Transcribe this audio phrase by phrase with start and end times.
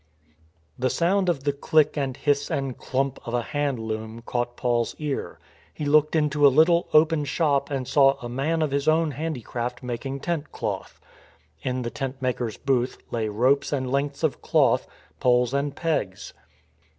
[0.79, 4.95] The sound of the click and hiss and" clump" of a hand loom caught Paul's
[4.97, 5.37] ear.
[5.75, 9.83] He looked into a little open shop and saw a man of his own handicraft
[9.83, 10.99] mak ing tent cloth.
[11.61, 14.87] In the tent maker's booth lay ropes and lengths of cloth,
[15.19, 16.33] poles and pegs.